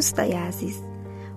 [0.00, 0.82] دوستای عزیز.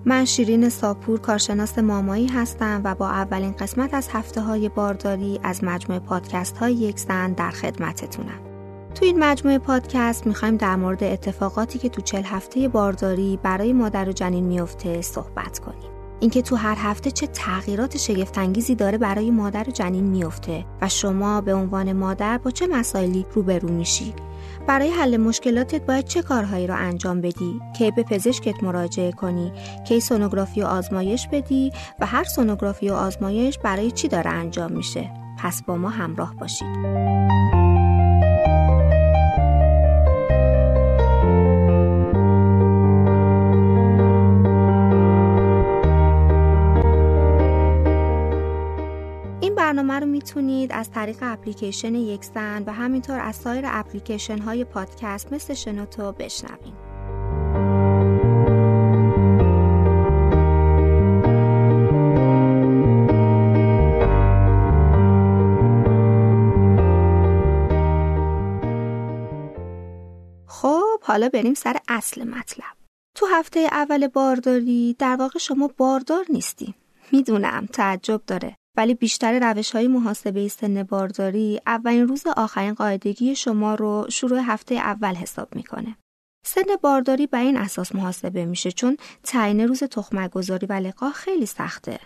[0.05, 5.63] من شیرین ساپور کارشناس مامایی هستم و با اولین قسمت از هفته های بارداری از
[5.63, 8.39] مجموعه پادکست های یک زن در خدمتتونم.
[8.95, 14.09] تو این مجموعه پادکست می‌خوایم در مورد اتفاقاتی که تو چل هفته بارداری برای مادر
[14.09, 15.91] و جنین میفته صحبت کنیم.
[16.19, 21.41] اینکه تو هر هفته چه تغییرات شگفتانگیزی داره برای مادر و جنین میفته و شما
[21.41, 24.13] به عنوان مادر با چه مسائلی روبرو میشی.
[24.67, 29.51] برای حل مشکلاتت باید چه کارهایی را انجام بدی؟ کی به پزشکت مراجعه کنی؟
[29.87, 35.11] کی سونوگرافی و آزمایش بدی؟ و هر سونوگرافی و آزمایش برای چی داره انجام میشه؟
[35.39, 37.72] پس با ما همراه باشید.
[49.83, 55.33] برنامه رو می‌تونید از طریق اپلیکیشن یک زن و همینطور از سایر اپلیکیشن های پادکست
[55.33, 56.73] مثل شنوتو بشنوین.
[70.47, 72.75] خب حالا بریم سر اصل مطلب.
[73.15, 76.73] تو هفته اول بارداری در واقع شما باردار نیستی.
[77.11, 83.75] می‌دونم تعجب داره ولی بیشتر روش های محاسبه سن بارداری اولین روز آخرین قاعدگی شما
[83.75, 85.97] رو شروع هفته اول حساب می‌کنه.
[86.45, 91.45] سن بارداری به این اساس محاسبه میشه چون تعیین روز تخمک گذاری و لقاح خیلی
[91.45, 91.99] سخته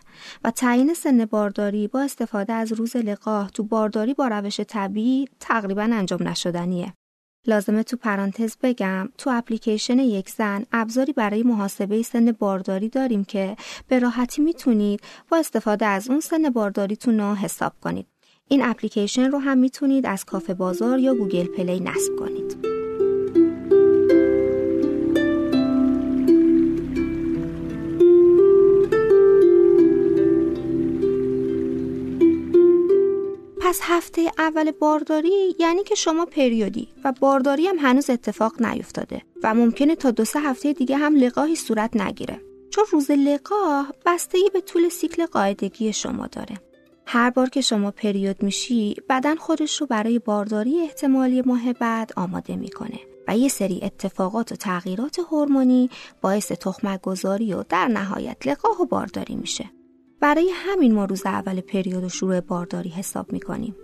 [0.43, 5.81] و تعیین سن بارداری با استفاده از روز لقاح تو بارداری با روش طبیعی تقریبا
[5.81, 6.93] انجام نشدنیه.
[7.47, 13.55] لازمه تو پرانتز بگم تو اپلیکیشن یک زن ابزاری برای محاسبه سن بارداری داریم که
[13.87, 18.07] به راحتی می‌تونید با استفاده از اون سن بارداریتون رو حساب کنید.
[18.47, 22.76] این اپلیکیشن رو هم می‌تونید از کافه بازار یا Google Play نصب کنید.
[33.67, 39.53] پس هفته اول بارداری یعنی که شما پریودی و بارداری هم هنوز اتفاق نیفتاده و
[39.53, 42.41] ممکنه تا دو سه هفته دیگه هم لقاحی صورت نگیره.
[42.69, 46.55] چون روز لقاه بستگی به طول سیکل قاعدگی شما داره.
[47.05, 52.55] هر بار که شما پریود میشی بدن خودش رو برای بارداری احتمالی ماه بعد آماده
[52.55, 55.89] می‌کنه و یه سری اتفاقات و تغییرات هورمونی
[56.21, 59.69] باعث تخمک گذاری و در نهایت لقاه و بارداری میشه.
[60.19, 63.75] برای همین ما روز اول پریود و شروع بارداری حساب می‌کنیم.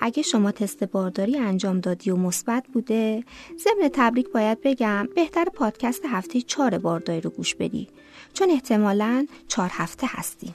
[0.00, 3.24] اگه شما تست بارداری انجام دادی و مثبت بوده
[3.58, 7.88] ضمن تبریک باید بگم بهتر پادکست هفته چهار بارداری رو گوش بدی.
[8.32, 10.54] چون احتمالا چهار هفته هستی.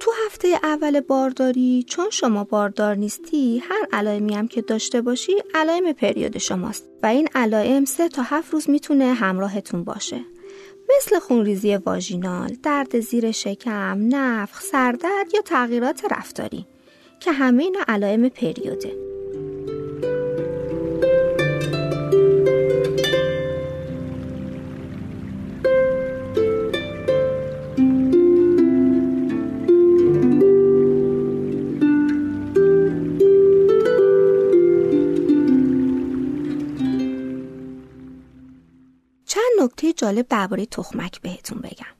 [0.00, 5.92] تو هفته اول بارداری چون شما باردار نیستی هر علائمی هم که داشته باشی علائم
[5.92, 6.84] پریود شماست.
[7.02, 10.20] و این علائم سه تا هفت روز می‌تونه همراهتون باشه.
[10.96, 16.66] مثل خونریزی واژینال، درد زیر شکم، نفخ، سردرد یا تغییرات رفتاری
[17.20, 19.11] که همه اینا علائم پریوده.
[39.62, 41.94] نکته جالب درباره تخمک بهتون بگم.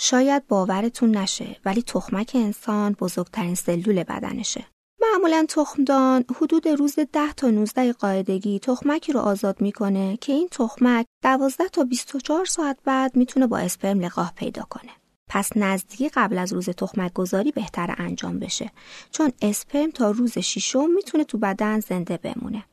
[0.00, 4.66] شاید باورتون نشه ولی تخمک انسان بزرگترین سلول بدنشه.
[5.00, 11.06] معمولا تخمدان حدود روز 10 تا 19 قاعدگی تخمکی رو آزاد می‌کنه که این تخمک
[11.24, 14.92] 12 تا 24 ساعت بعد می‌تونه با اسپرم لقاح پیدا کنه.
[15.30, 18.72] پس نزدیکی قبل از روز تخمک گذاری بهتر انجام بشه
[19.10, 22.64] چون اسپرم تا روز ششم می‌تونه تو بدن زنده بمونه.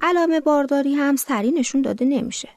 [0.00, 2.48] علامه بارداری هم سریع نشون داده نمیشه.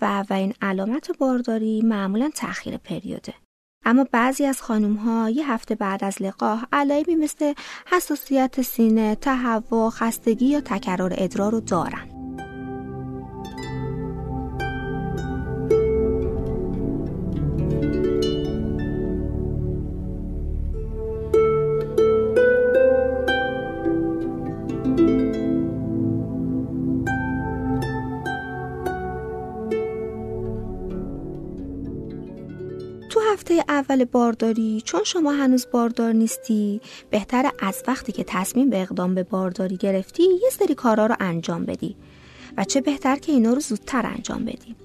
[0.00, 3.34] و اولین علامت بارداری معمولا تأخیر پریوده
[3.84, 7.54] اما بعضی از خانم ها یه هفته بعد از لقاح علائمی مثل
[7.86, 12.19] حساسیت سینه، تهوع، خستگی یا تکرار ادرار رو دارن.
[33.32, 36.80] هفته اول بارداری چون شما هنوز باردار نیستی
[37.10, 41.64] بهتر از وقتی که تصمیم به اقدام به بارداری گرفتی یه سری کارا رو انجام
[41.64, 41.96] بدی
[42.56, 44.76] و چه بهتر که اینا رو زودتر انجام بدی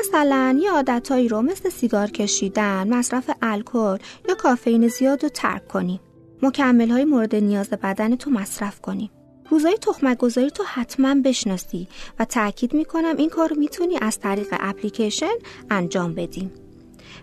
[0.00, 6.00] مثلا یه عادتهایی رو مثل سیگار کشیدن، مصرف الکل یا کافئین زیاد رو ترک کنی.
[6.42, 9.10] مکمل های مورد نیاز بدن تو مصرف کنی.
[9.50, 11.88] روزای تخمک گذاری تو حتما بشناسی
[12.18, 15.34] و تاکید می‌کنم این کار می‌تونی از طریق اپلیکیشن
[15.70, 16.63] انجام بدی.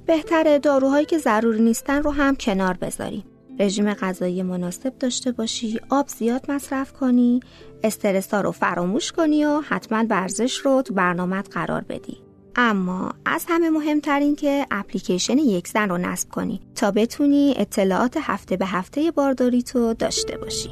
[0.05, 3.23] بهتره داروهایی که ضروری نیستن رو هم کنار بذاری.
[3.59, 7.39] رژیم غذایی مناسب داشته باشی، آب زیاد مصرف کنی،
[7.83, 12.17] استرس رو فراموش کنی و حتما ورزش رو تو برنامت قرار بدی.
[12.55, 18.57] اما از همه مهمتر که اپلیکیشن یک زن رو نصب کنی تا بتونی اطلاعات هفته
[18.57, 20.69] به هفته بارداری تو داشته باشی.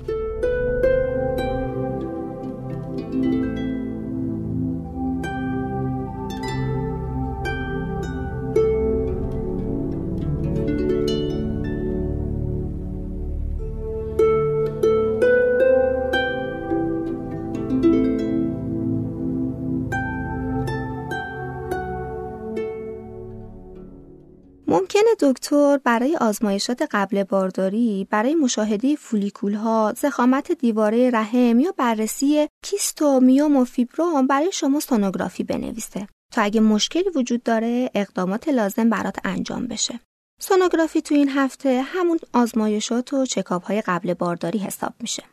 [25.30, 33.58] دکتر برای آزمایشات قبل بارداری برای مشاهده فولیکول ها، زخامت دیواره رحم یا بررسی کیستومیوم
[33.58, 39.68] و فیبروم برای شما سونوگرافی بنویسه تا اگه مشکلی وجود داره اقدامات لازم برات انجام
[39.68, 40.00] بشه.
[40.42, 45.24] سونوگرافی تو این هفته همون آزمایشات و چکاپ های قبل بارداری حساب میشه.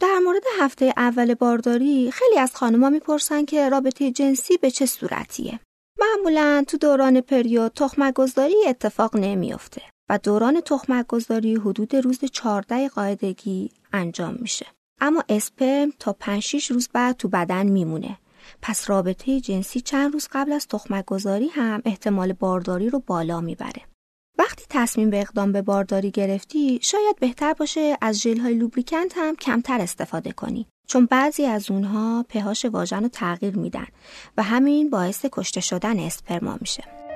[0.00, 5.60] در مورد هفته اول بارداری خیلی از خانم‌ها می‌پرسن که رابطه جنسی به چه صورتیه.
[6.00, 12.88] معمولا تو دوران پریود تخمک گذاری اتفاق نمیافته و دوران تخمک گذاری حدود روز 14
[12.88, 14.66] قاعدگی انجام میشه.
[15.00, 18.18] اما اسپرم تا 5 6 روز بعد تو بدن میمونه.
[18.62, 23.89] پس رابطه جنسی چند روز قبل از تخمک گذاری هم احتمال بارداری رو بالا می‌بره.
[24.40, 29.36] وقتی تصمیم به اقدام به بارداری گرفتی شاید بهتر باشه از ژل های لوبریکنت هم
[29.36, 33.86] کمتر استفاده کنی چون بعضی از اونها پهاش واژن رو تغییر میدن
[34.36, 37.09] و همین باعث کشته شدن اسپرما میشه.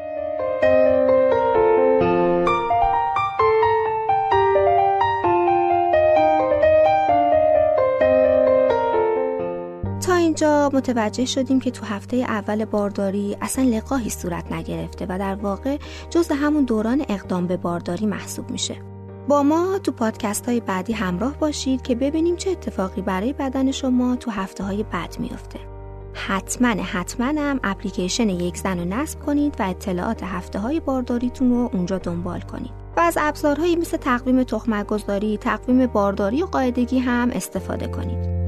[10.35, 15.79] اینجا متوجه شدیم که تو هفته اول بارداری اصلا لقاهی صورت نگرفته و در واقع
[16.11, 18.77] جز همون دوران اقدام به بارداری محسوب میشه.
[19.29, 24.17] با ما تو پادکست های بعدی همراه باشید که ببینیم چه اتفاقی برای بدن شما
[24.17, 25.59] تو هفته های بعد میافته.
[26.15, 31.71] حتما حتما هم اپلیکیشن یک زن رو نصب کنید و اطلاعات هفته های بارداریتون رو
[31.73, 32.73] اونجا دنبال کنید.
[32.97, 38.45] و از ابزارهایی مثل تقویم تخمک گذاری، تقویم بارداری و قاعدگی هم استفاده کنید.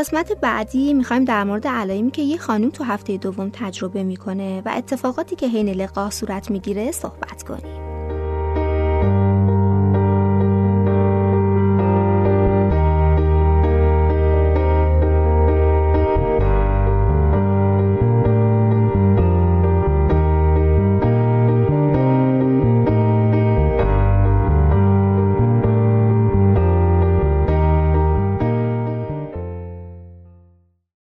[0.00, 4.72] قسمت بعدی می‌خوایم در مورد علائمی که یه خانم تو هفته دوم تجربه می‌کنه و
[4.76, 7.89] اتفاقاتی که حین لقاح صورت می‌گیره صحبت کنیم.